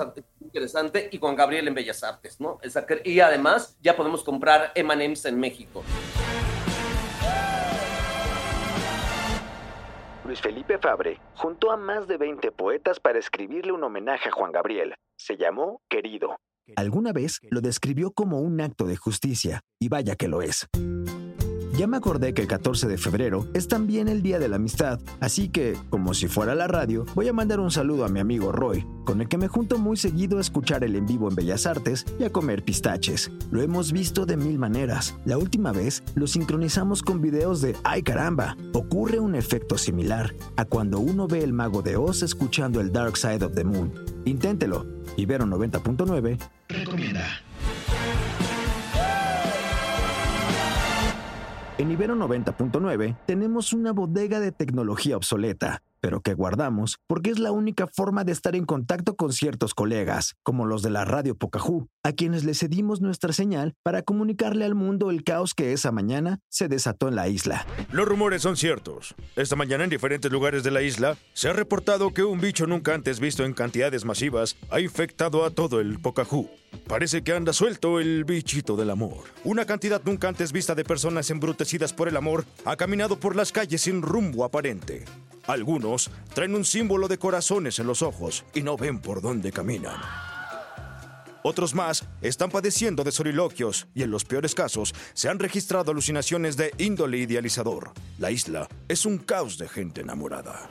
interesante, 0.56 1.10
y 1.12 1.18
Juan 1.18 1.36
Gabriel 1.36 1.68
en 1.68 1.74
Bellas 1.74 2.04
Artes, 2.04 2.40
¿no? 2.40 2.60
Y 3.04 3.20
además 3.20 3.76
ya 3.82 3.96
podemos 3.96 4.24
comprar 4.36 4.74
M&M's 4.76 5.24
en 5.24 5.40
México. 5.40 5.82
Luis 10.26 10.42
Felipe 10.42 10.78
Fabre 10.78 11.22
juntó 11.36 11.72
a 11.72 11.78
más 11.78 12.06
de 12.10 12.18
20 12.18 12.52
poetas 12.52 13.00
para 13.00 13.18
escribirle 13.18 13.72
un 13.72 13.82
homenaje 13.82 14.28
a 14.28 14.34
Juan 14.34 14.52
Gabriel. 14.52 14.94
Se 15.18 15.38
llamó 15.38 15.80
Querido. 15.90 16.36
Alguna 16.76 17.14
vez 17.14 17.40
lo 17.50 17.62
describió 17.62 18.12
como 18.12 18.42
un 18.42 18.60
acto 18.60 18.86
de 18.88 18.98
justicia, 18.98 19.62
y 19.80 19.88
vaya 19.88 20.18
que 20.18 20.28
lo 20.28 20.42
es. 20.42 20.68
Ya 21.78 21.88
me 21.88 21.98
acordé 21.98 22.34
que 22.34 22.42
el 22.42 22.48
14 22.48 22.88
de 22.88 22.98
febrero 22.98 23.48
es 23.54 23.68
también 23.68 24.08
el 24.08 24.22
Día 24.22 24.40
de 24.40 24.48
la 24.48 24.56
Amistad, 24.56 25.02
así 25.20 25.50
que, 25.50 25.78
como 25.90 26.14
si 26.14 26.30
fuera 26.30 26.56
la 26.56 26.68
radio, 26.68 27.06
voy 27.16 27.28
a 27.28 27.34
mandar 27.34 27.60
un 27.60 27.70
saludo 27.70 28.06
a 28.06 28.08
mi 28.08 28.22
amigo 28.22 28.54
Roy, 28.54 28.88
con 29.04 29.20
el 29.20 29.28
que 29.28 29.38
me 29.38 29.50
junto 29.50 29.78
muy 29.78 29.98
seguido 29.98 30.38
a 30.38 30.42
escuchar 30.42 30.86
el 30.86 30.96
en 30.96 31.06
vivo 31.06 31.28
en 31.28 31.36
Bellas 31.36 31.66
Artes 31.66 32.06
y 32.18 32.24
a 32.24 32.32
comer 32.32 32.64
pistaches. 32.64 33.30
Lo 33.52 33.62
hemos 33.62 33.92
visto 33.92 34.26
de 34.26 34.38
mil 34.38 34.58
maneras. 34.58 35.16
La 35.26 35.38
última 35.38 35.74
vez 35.74 36.02
lo 36.16 36.28
sincronizamos 36.28 37.04
con 37.04 37.22
videos 37.22 37.60
de 37.60 37.76
¡Ay 37.84 38.04
caramba! 38.04 38.56
Ocurre 38.72 39.20
un 39.20 39.36
efecto 39.36 39.78
similar 39.78 40.34
a 40.56 40.64
cuando 40.64 41.00
uno 41.00 41.28
ve 41.28 41.44
el 41.44 41.52
mago 41.52 41.82
de 41.82 41.98
Oz 41.98 42.24
escuchando 42.24 42.80
el 42.80 42.94
Dark 42.94 43.18
Side 43.18 43.44
of 43.44 43.54
the 43.54 43.66
Moon. 43.66 43.92
Inténtelo. 44.24 44.86
Ibero 45.18 45.46
90.9 45.46 46.40
recomienda. 46.70 47.45
En 51.78 51.92
Ibero 51.92 52.16
90.9 52.16 53.18
tenemos 53.26 53.74
una 53.74 53.92
bodega 53.92 54.40
de 54.40 54.54
tecnología 54.54 55.18
obsoleta, 55.18 55.84
pero 56.06 56.22
que 56.22 56.36
guardamos 56.36 57.00
porque 57.08 57.32
es 57.32 57.40
la 57.40 57.52
única 57.52 57.88
forma 57.88 58.24
de 58.24 58.32
estar 58.32 58.56
en 58.56 58.66
contacto 58.66 59.16
con 59.16 59.34
ciertos 59.34 59.74
colegas, 59.74 60.36
como 60.44 60.68
los 60.68 60.84
de 60.84 60.92
la 60.92 61.04
radio 61.04 61.34
Pocahú, 61.34 61.88
a 62.04 62.12
quienes 62.12 62.44
le 62.44 62.54
cedimos 62.54 63.02
nuestra 63.02 63.34
señal 63.34 63.74
para 63.82 64.04
comunicarle 64.04 64.66
al 64.66 64.76
mundo 64.76 65.10
el 65.10 65.24
caos 65.24 65.56
que 65.56 65.74
esa 65.74 65.92
mañana 65.92 66.42
se 66.48 66.68
desató 66.68 67.08
en 67.08 67.16
la 67.16 67.28
isla. 67.28 67.66
Los 67.92 68.08
rumores 68.08 68.44
son 68.44 68.56
ciertos. 68.56 69.16
Esta 69.36 69.56
mañana 69.56 69.84
en 69.84 69.90
diferentes 69.90 70.32
lugares 70.32 70.62
de 70.62 70.70
la 70.70 70.84
isla 70.84 71.18
se 71.34 71.50
ha 71.50 71.54
reportado 71.54 72.14
que 72.14 72.24
un 72.24 72.40
bicho 72.40 72.68
nunca 72.68 72.94
antes 72.94 73.20
visto 73.20 73.44
en 73.44 73.56
cantidades 73.56 74.06
masivas 74.06 74.58
ha 74.70 74.80
infectado 74.80 75.44
a 75.44 75.50
todo 75.50 75.80
el 75.80 75.98
Pocahú. 76.00 76.48
Parece 76.88 77.24
que 77.24 77.34
anda 77.34 77.52
suelto 77.52 78.00
el 78.00 78.26
bichito 78.26 78.76
del 78.76 78.92
amor. 78.92 79.24
Una 79.44 79.66
cantidad 79.66 80.04
nunca 80.06 80.28
antes 80.28 80.52
vista 80.52 80.76
de 80.76 80.84
personas 80.84 81.32
embrutecidas 81.32 81.94
por 81.94 82.08
el 82.08 82.18
amor 82.18 82.46
ha 82.64 82.76
caminado 82.76 83.20
por 83.20 83.36
las 83.36 83.52
calles 83.52 83.82
sin 83.82 84.04
rumbo 84.04 84.44
aparente. 84.44 85.06
Algunos 85.48 86.10
traen 86.34 86.56
un 86.56 86.66
símbolo 86.66 87.08
de 87.08 87.18
corazones 87.18 87.80
en 87.80 87.88
los 87.88 88.02
ojos 88.02 88.44
y 88.54 88.62
no 88.62 88.78
ven 88.78 89.00
por 89.00 89.22
dónde 89.22 89.52
caminan. 89.52 90.00
Otros 91.44 91.76
más 91.76 92.04
están 92.24 92.50
padeciendo 92.50 93.04
de 93.04 93.12
soliloquios 93.12 93.86
y 93.94 94.02
en 94.02 94.10
los 94.10 94.26
peores 94.26 94.56
casos 94.56 94.96
se 95.14 95.30
han 95.30 95.38
registrado 95.38 95.92
alucinaciones 95.92 96.58
de 96.58 96.74
índole 96.80 97.20
idealizador. 97.20 97.92
La 98.18 98.32
isla 98.32 98.68
es 98.88 99.06
un 99.06 99.20
caos 99.20 99.60
de 99.60 99.68
gente 99.68 100.02
enamorada. 100.02 100.68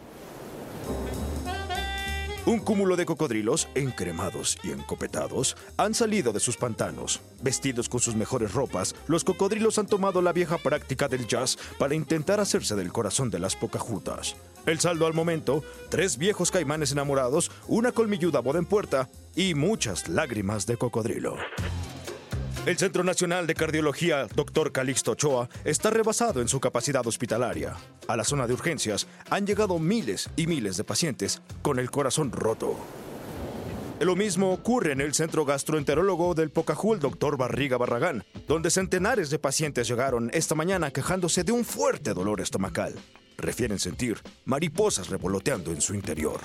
Un 2.47 2.59
cúmulo 2.59 2.97
de 2.97 3.07
cocodrilos, 3.07 3.69
encremados 3.77 4.59
y 4.65 4.73
encopetados, 4.73 5.57
han 5.77 5.95
salido 5.95 6.33
de 6.33 6.41
sus 6.41 6.57
pantanos. 6.57 7.21
Vestidos 7.41 7.89
con 7.89 8.01
sus 8.01 8.17
mejores 8.17 8.53
ropas, 8.53 8.97
los 9.07 9.23
cocodrilos 9.23 9.79
han 9.79 9.87
tomado 9.87 10.21
la 10.21 10.33
vieja 10.33 10.59
práctica 10.59 11.09
del 11.09 11.27
jazz 11.27 11.57
para 11.79 11.95
intentar 11.95 12.41
hacerse 12.41 12.75
del 12.75 12.93
corazón 12.93 13.31
de 13.31 13.39
las 13.39 13.55
pocajutas. 13.57 14.37
El 14.67 14.81
saldo 14.81 15.07
al 15.07 15.13
momento, 15.13 15.63
tres 15.91 16.17
viejos 16.17 16.51
caimanes 16.51 16.93
enamorados, 16.93 17.51
una 17.69 17.93
colmilluda 17.93 18.41
boda 18.41 18.59
en 18.59 18.65
puerta 18.65 19.11
y 19.37 19.55
muchas 19.55 20.09
lágrimas 20.09 20.67
de 20.67 20.77
cocodrilo. 20.79 21.37
El 22.65 22.79
Centro 22.79 23.05
Nacional 23.05 23.47
de 23.47 23.55
Cardiología, 23.55 24.27
Dr. 24.35 24.73
Calixto 24.73 25.13
Ochoa, 25.13 25.51
está 25.65 25.91
rebasado 25.91 26.41
en 26.41 26.49
su 26.49 26.61
capacidad 26.61 27.07
hospitalaria. 27.07 27.77
A 28.09 28.17
la 28.17 28.25
zona 28.25 28.47
de 28.47 28.55
urgencias 28.55 29.07
han 29.29 29.47
llegado 29.47 29.79
miles 29.79 30.31
y 30.35 30.47
miles 30.47 30.79
de 30.79 30.85
pacientes 30.85 31.43
con 31.61 31.79
el 31.79 31.91
corazón 31.91 32.33
roto. 32.33 32.79
Lo 34.01 34.17
mismo 34.17 34.51
ocurre 34.51 34.93
en 34.93 35.03
el 35.03 35.13
Centro 35.13 35.45
Gastroenterólogo 35.45 36.35
del 36.35 36.51
Pocahú, 36.51 36.95
el 36.95 37.01
Dr. 37.01 37.37
Barriga 37.37 37.77
Barragán, 37.77 38.25
donde 38.49 38.71
centenares 38.71 39.29
de 39.29 39.39
pacientes 39.39 39.87
llegaron 39.87 40.31
esta 40.33 40.55
mañana 40.55 40.91
quejándose 40.91 41.45
de 41.45 41.53
un 41.53 41.67
fuerte 41.67 42.15
dolor 42.15 42.41
estomacal. 42.41 42.95
Refieren 43.39 43.79
sentir 43.79 44.19
mariposas 44.45 45.09
revoloteando 45.09 45.73
en 45.73 45.81
su 45.81 45.95
interior. 45.95 46.41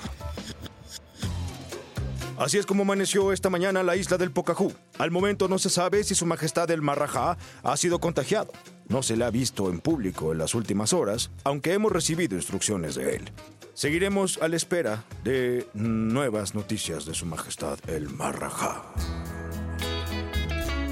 Así 2.40 2.56
es 2.56 2.64
como 2.64 2.84
amaneció 2.84 3.32
esta 3.32 3.50
mañana 3.50 3.82
la 3.82 3.96
isla 3.96 4.16
del 4.16 4.30
Pocahú. 4.30 4.72
Al 4.96 5.10
momento 5.10 5.46
no 5.46 5.58
se 5.58 5.68
sabe 5.68 6.02
si 6.04 6.14
su 6.14 6.24
majestad 6.24 6.70
el 6.70 6.80
Marrajá 6.80 7.36
ha 7.62 7.76
sido 7.76 7.98
contagiado. 7.98 8.50
No 8.88 9.02
se 9.02 9.14
le 9.14 9.26
ha 9.26 9.30
visto 9.30 9.68
en 9.68 9.80
público 9.80 10.32
en 10.32 10.38
las 10.38 10.54
últimas 10.54 10.94
horas, 10.94 11.30
aunque 11.44 11.74
hemos 11.74 11.92
recibido 11.92 12.36
instrucciones 12.36 12.94
de 12.94 13.16
él. 13.16 13.30
Seguiremos 13.74 14.38
a 14.42 14.48
la 14.48 14.56
espera 14.56 15.04
de 15.22 15.66
nuevas 15.74 16.54
noticias 16.54 17.04
de 17.04 17.12
su 17.12 17.26
majestad 17.26 17.78
el 17.88 18.08
Marrajá. 18.08 18.84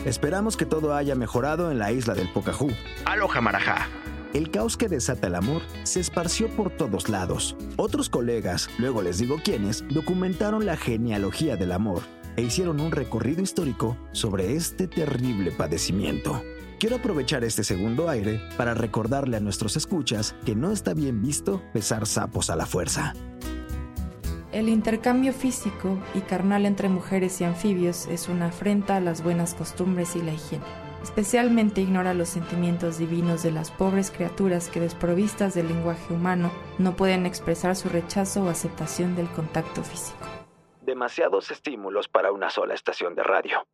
Esperamos 0.05 0.57
que 0.57 0.67
todo 0.67 0.95
haya 0.95 1.14
mejorado 1.14 1.71
en 1.71 1.78
la 1.78 1.93
isla 1.93 2.14
del 2.14 2.31
Pocahú. 2.31 2.71
Aloha 3.07 3.40
Marajá. 3.40 3.88
El 4.35 4.50
caos 4.50 4.76
que 4.76 4.88
desata 4.88 5.28
el 5.28 5.35
amor 5.35 5.62
se 5.85 6.00
esparció 6.00 6.49
por 6.49 6.70
todos 6.70 7.08
lados. 7.08 7.56
Otros 7.76 8.11
colegas, 8.11 8.68
luego 8.78 9.00
les 9.00 9.18
digo 9.18 9.37
quiénes, 9.42 9.85
documentaron 9.88 10.66
la 10.66 10.76
genealogía 10.76 11.56
del 11.56 11.73
amor 11.73 12.02
e 12.37 12.42
hicieron 12.42 12.78
un 12.80 12.92
recorrido 12.92 13.42
histórico 13.42 13.97
sobre 14.12 14.54
este 14.54 14.87
terrible 14.87 15.50
padecimiento. 15.50 16.42
Quiero 16.78 16.97
aprovechar 16.97 17.42
este 17.42 17.64
segundo 17.64 18.08
aire 18.08 18.40
para 18.56 18.75
recordarle 18.75 19.38
a 19.38 19.40
nuestros 19.40 19.76
escuchas 19.76 20.37
que 20.44 20.54
no 20.54 20.70
está 20.73 20.94
bien 20.94 21.23
visto 21.23 21.62
besar 21.73 22.06
sapos 22.06 22.50
a 22.50 22.56
la 22.56 22.66
fuerza. 22.66 23.14
El 24.52 24.68
intercambio 24.68 25.32
físico 25.32 25.99
y 26.14 26.20
carnal 26.20 26.66
entre 26.66 26.88
mujeres 26.88 27.40
y 27.40 27.44
anfibios 27.44 28.06
es 28.06 28.28
una 28.28 28.47
afrenta 28.47 28.97
a 28.97 29.00
las 29.00 29.23
buenas 29.23 29.54
costumbres 29.54 30.14
y 30.16 30.23
la 30.23 30.35
higiene. 30.35 30.88
Especialmente 31.02 31.81
ignora 31.81 32.14
los 32.14 32.28
sentimientos 32.28 32.99
divinos 32.99 33.43
de 33.43 33.52
las 33.52 33.71
pobres 33.71 34.11
criaturas 34.11 34.69
que 34.69 34.81
desprovistas 34.81 35.55
del 35.55 35.69
lenguaje 35.69 36.12
humano 36.12 36.50
no 36.78 36.97
pueden 36.97 37.26
expresar 37.26 37.76
su 37.76 37.88
rechazo 37.88 38.43
o 38.45 38.49
aceptación 38.49 39.14
del 39.17 39.28
contacto 39.28 39.83
físico. 39.83 40.26
Demasiados 40.83 41.50
estímulos 41.50 42.09
para 42.09 42.33
una 42.33 42.50
sola 42.50 42.75
estación 42.75 43.14
de 43.14 43.23
radio. 43.23 43.67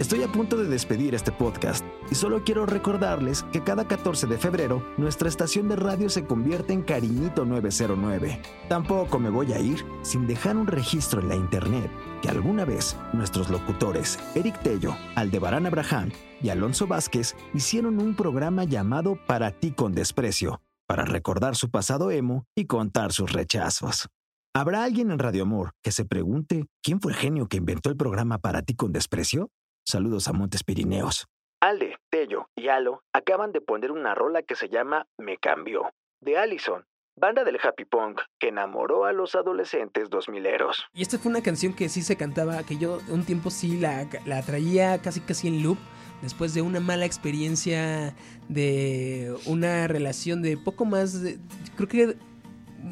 Estoy 0.00 0.22
a 0.22 0.32
punto 0.32 0.56
de 0.56 0.66
despedir 0.66 1.14
este 1.14 1.30
podcast 1.30 1.84
y 2.10 2.14
solo 2.14 2.42
quiero 2.42 2.64
recordarles 2.64 3.42
que 3.52 3.62
cada 3.62 3.86
14 3.86 4.26
de 4.26 4.38
febrero 4.38 4.82
nuestra 4.96 5.28
estación 5.28 5.68
de 5.68 5.76
radio 5.76 6.08
se 6.08 6.24
convierte 6.24 6.72
en 6.72 6.80
Cariñito 6.80 7.44
909. 7.44 8.40
Tampoco 8.66 9.18
me 9.18 9.28
voy 9.28 9.52
a 9.52 9.60
ir 9.60 9.84
sin 10.00 10.26
dejar 10.26 10.56
un 10.56 10.66
registro 10.68 11.20
en 11.20 11.28
la 11.28 11.36
internet 11.36 11.90
que 12.22 12.30
alguna 12.30 12.64
vez 12.64 12.96
nuestros 13.12 13.50
locutores 13.50 14.18
Eric 14.34 14.62
Tello, 14.62 14.96
Aldebarán 15.16 15.66
Abraham 15.66 16.12
y 16.42 16.48
Alonso 16.48 16.86
Vázquez 16.86 17.36
hicieron 17.52 18.00
un 18.00 18.16
programa 18.16 18.64
llamado 18.64 19.18
Para 19.26 19.50
ti 19.50 19.70
con 19.70 19.92
desprecio, 19.92 20.62
para 20.86 21.04
recordar 21.04 21.56
su 21.56 21.70
pasado 21.70 22.10
emo 22.10 22.46
y 22.56 22.64
contar 22.64 23.12
sus 23.12 23.34
rechazos. 23.34 24.08
¿Habrá 24.54 24.82
alguien 24.82 25.10
en 25.10 25.18
Radio 25.18 25.42
Amor 25.42 25.72
que 25.82 25.92
se 25.92 26.06
pregunte 26.06 26.64
quién 26.82 27.02
fue 27.02 27.12
el 27.12 27.18
genio 27.18 27.48
que 27.48 27.58
inventó 27.58 27.90
el 27.90 27.98
programa 27.98 28.38
Para 28.38 28.62
ti 28.62 28.74
con 28.74 28.92
desprecio? 28.92 29.50
Saludos 29.84 30.28
a 30.28 30.32
Montes 30.32 30.62
Pirineos. 30.62 31.26
Alde, 31.60 31.96
Tello 32.10 32.48
y 32.56 32.68
Alo 32.68 33.02
acaban 33.12 33.52
de 33.52 33.60
poner 33.60 33.90
una 33.90 34.14
rola 34.14 34.42
que 34.42 34.54
se 34.54 34.68
llama 34.68 35.06
Me 35.18 35.36
Cambió, 35.36 35.90
de 36.20 36.38
Allison, 36.38 36.84
banda 37.16 37.44
del 37.44 37.58
happy 37.62 37.84
punk 37.84 38.20
que 38.38 38.48
enamoró 38.48 39.04
a 39.04 39.12
los 39.12 39.34
adolescentes 39.34 40.08
dos 40.08 40.28
mileros. 40.28 40.86
Y 40.94 41.02
esta 41.02 41.18
fue 41.18 41.30
una 41.30 41.42
canción 41.42 41.74
que 41.74 41.88
sí 41.88 42.02
se 42.02 42.16
cantaba, 42.16 42.62
que 42.62 42.78
yo 42.78 42.98
un 43.08 43.24
tiempo 43.24 43.50
sí 43.50 43.78
la, 43.78 44.08
la 44.24 44.42
traía 44.42 45.02
casi 45.02 45.20
casi 45.20 45.48
en 45.48 45.62
loop 45.62 45.78
después 46.22 46.54
de 46.54 46.62
una 46.62 46.80
mala 46.80 47.04
experiencia 47.04 48.14
de 48.48 49.34
una 49.46 49.86
relación 49.86 50.42
de 50.42 50.56
poco 50.56 50.84
más, 50.84 51.20
de, 51.20 51.38
creo 51.76 51.88
que, 51.88 52.16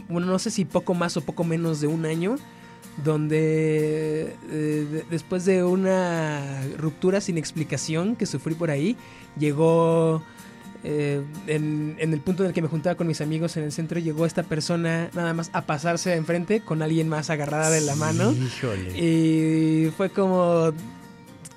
bueno, 0.08 0.26
no 0.26 0.38
sé 0.38 0.50
si 0.50 0.64
poco 0.64 0.94
más 0.94 1.16
o 1.16 1.22
poco 1.22 1.44
menos 1.44 1.80
de 1.80 1.86
un 1.86 2.06
año, 2.06 2.36
donde 3.04 4.36
eh, 4.50 5.04
después 5.10 5.44
de 5.44 5.64
una 5.64 6.62
ruptura 6.76 7.20
sin 7.20 7.38
explicación 7.38 8.16
que 8.16 8.26
sufrí 8.26 8.54
por 8.54 8.70
ahí, 8.70 8.96
llegó 9.38 10.22
eh, 10.84 11.22
en, 11.46 11.96
el 11.98 12.20
punto 12.20 12.44
en 12.44 12.48
el 12.48 12.54
que 12.54 12.62
me 12.62 12.68
juntaba 12.68 12.96
con 12.96 13.06
mis 13.06 13.20
amigos 13.20 13.56
en 13.56 13.64
el 13.64 13.72
centro, 13.72 13.98
llegó 13.98 14.26
esta 14.26 14.42
persona 14.42 15.10
nada 15.14 15.34
más 15.34 15.50
a 15.52 15.62
pasarse 15.62 16.14
enfrente 16.14 16.60
con 16.60 16.82
alguien 16.82 17.08
más 17.08 17.30
agarrada 17.30 17.70
de 17.70 17.80
la 17.80 17.96
mano. 17.96 18.34
Y 18.96 19.90
fue 19.96 20.10
como 20.10 20.72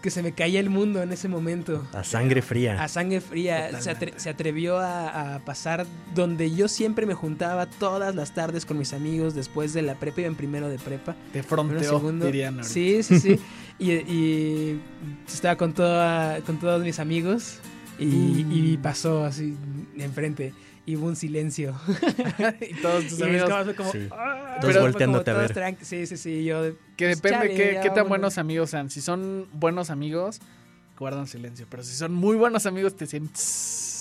que 0.01 0.09
se 0.09 0.23
me 0.23 0.33
caía 0.33 0.59
el 0.59 0.69
mundo 0.69 1.01
en 1.01 1.11
ese 1.11 1.27
momento. 1.27 1.87
A 1.93 2.03
sangre 2.03 2.41
fría. 2.41 2.81
A 2.81 2.87
sangre 2.87 3.21
fría. 3.21 3.69
Se, 3.81 4.29
atrevió 4.29 4.79
a, 4.79 5.41
pasar 5.45 5.85
donde 6.13 6.53
yo 6.53 6.67
siempre 6.67 7.05
me 7.05 7.13
juntaba 7.13 7.67
todas 7.67 8.15
las 8.15 8.33
tardes 8.33 8.65
con 8.65 8.77
mis 8.77 8.93
amigos 8.93 9.35
después 9.35 9.73
de 9.73 9.81
la 9.81 9.95
prepa, 9.95 10.21
y 10.21 10.23
en 10.25 10.35
primero 10.35 10.69
de 10.69 10.79
prepa. 10.79 11.15
De 11.33 11.43
fronteó, 11.43 11.99
dirían 11.99 12.63
Sí, 12.63 13.03
sí, 13.03 13.19
sí. 13.19 13.39
y, 13.79 14.79
estaba 15.27 15.55
con, 15.55 15.73
toda, 15.73 16.41
con 16.41 16.57
todos 16.59 16.83
mis 16.83 16.99
amigos 16.99 17.59
y, 17.99 18.77
mm. 18.77 18.81
pasó 18.81 19.23
así 19.23 19.55
enfrente 19.97 20.53
y 20.85 20.95
hubo 20.95 21.07
un 21.07 21.15
silencio. 21.15 21.75
y 22.61 22.73
todos 22.81 23.07
tus 23.07 23.21
amigos 23.21 23.49
como, 23.75 23.91
sí. 23.91 24.07
Ah", 24.11 24.57
todos 24.61 24.79
volteándote 24.79 25.31
a 25.31 25.33
ver. 25.35 25.77
Sí, 25.81 26.05
sí, 26.05 26.17
sí, 26.17 26.43
yo... 26.43 26.73
Que 26.97 27.07
depende 27.07 27.49
qué, 27.55 27.79
qué 27.81 27.89
tan 27.89 28.07
buenos 28.07 28.37
amigos 28.37 28.69
sean. 28.69 28.89
Si 28.89 29.01
son 29.01 29.47
buenos 29.53 29.89
amigos, 29.89 30.39
guardan 31.01 31.27
silencio. 31.27 31.65
Pero 31.69 31.83
si 31.83 31.95
son 31.95 32.13
muy 32.13 32.37
buenos 32.37 32.65
amigos, 32.65 32.95
te 32.95 33.07
sienten... 33.07 33.33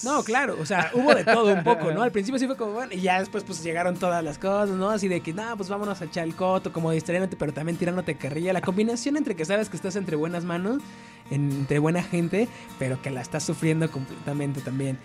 No, 0.04 0.22
claro, 0.22 0.56
o 0.60 0.66
sea, 0.66 0.90
hubo 0.94 1.14
de 1.14 1.24
todo 1.24 1.52
un 1.52 1.64
poco, 1.64 1.92
¿no? 1.92 2.02
Al 2.04 2.12
principio 2.12 2.38
sí 2.38 2.46
fue 2.46 2.56
como, 2.56 2.72
bueno, 2.72 2.92
y 2.92 3.00
ya 3.00 3.18
después 3.20 3.44
pues 3.44 3.62
llegaron 3.62 3.96
todas 3.96 4.22
las 4.22 4.38
cosas, 4.38 4.70
¿no? 4.70 4.90
Así 4.90 5.08
de 5.08 5.20
que, 5.20 5.32
no, 5.32 5.56
pues 5.56 5.68
vámonos 5.68 6.00
a 6.00 6.04
echar 6.04 6.24
el 6.24 6.34
coto, 6.34 6.72
como 6.72 6.90
distrayéndote, 6.90 7.36
pero 7.36 7.52
también 7.52 7.76
tirándote 7.76 8.16
carrilla. 8.16 8.52
La 8.52 8.60
combinación 8.60 9.16
entre 9.16 9.34
que 9.34 9.44
sabes 9.44 9.68
que 9.68 9.76
estás 9.76 9.96
entre 9.96 10.16
buenas 10.16 10.44
manos, 10.44 10.82
entre 11.30 11.78
buena 11.78 12.02
gente, 12.02 12.48
pero 12.78 13.00
que 13.00 13.10
la 13.10 13.20
estás 13.20 13.44
sufriendo 13.44 13.90
completamente 13.90 14.60
también. 14.60 14.98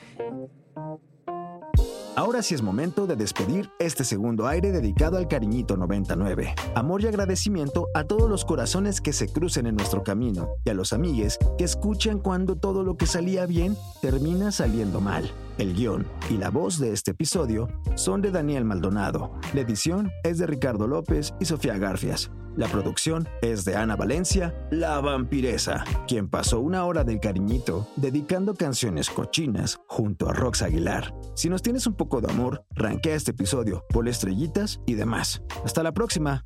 Ahora 2.18 2.42
sí 2.42 2.56
es 2.56 2.62
momento 2.62 3.08
de 3.08 3.18
despedir 3.18 3.70
este 3.78 4.06
segundo 4.06 4.48
aire 4.48 4.72
dedicado 4.72 5.18
al 5.18 5.28
cariñito 5.28 5.76
99. 5.76 6.56
Amor 6.74 7.02
y 7.04 7.08
agradecimiento 7.08 7.90
a 7.94 8.06
todos 8.06 8.30
los 8.30 8.46
corazones 8.46 9.02
que 9.02 9.12
se 9.12 9.28
crucen 9.28 9.68
en 9.68 9.76
nuestro 9.76 10.02
camino 10.02 10.48
y 10.64 10.70
a 10.70 10.74
los 10.74 10.94
amigues 10.94 11.38
que 11.58 11.66
escuchan 11.66 12.20
cuando 12.20 12.56
todo 12.56 12.84
lo 12.84 12.96
que 12.96 13.06
salía 13.06 13.46
bien 13.46 13.76
termina 14.02 14.54
saliendo 14.54 15.02
mal. 15.02 15.30
El 15.58 15.74
guion 15.74 16.08
y 16.30 16.38
la 16.38 16.50
voz 16.50 16.80
de 16.80 16.94
este 16.94 17.12
episodio 17.12 17.68
son 17.96 18.22
de 18.22 18.32
Daniel 18.32 18.64
Maldonado. 18.64 19.34
La 19.54 19.62
edición 19.62 20.10
es 20.24 20.38
de 20.38 20.48
Ricardo 20.48 20.88
López 20.88 21.34
y 21.42 21.46
Sofía 21.46 21.78
Garfias. 21.78 22.32
La 22.58 22.70
producción 22.70 23.28
es 23.42 23.66
de 23.66 23.76
Ana 23.76 23.98
Valencia, 23.98 24.56
la 24.72 25.02
vampiresa, 25.02 25.84
quien 26.08 26.30
pasó 26.30 26.62
una 26.62 26.86
hora 26.86 27.04
del 27.04 27.20
cariñito 27.20 27.90
dedicando 27.98 28.54
canciones 28.54 29.10
cochinas 29.10 29.82
junto 29.88 30.30
a 30.30 30.34
Rox 30.34 30.62
Aguilar. 30.62 31.14
Si 31.36 31.50
nos 31.50 31.62
tienes 31.62 31.86
un 31.86 31.96
poco 31.96 32.22
de 32.22 32.32
amor, 32.32 32.66
ranquea 32.72 33.16
este 33.16 33.32
episodio, 33.32 33.84
por 33.90 34.08
estrellitas 34.08 34.80
y 34.86 34.94
demás. 34.94 35.42
Hasta 35.66 35.84
la 35.84 35.92
próxima. 35.92 36.46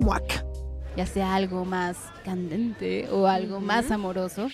¡Muac! 0.00 0.46
Ya 0.96 1.04
sea 1.04 1.34
algo 1.34 1.66
más 1.66 1.98
candente 2.24 3.10
o 3.10 3.26
algo 3.26 3.60
más 3.60 3.90
amoroso, 3.90 4.48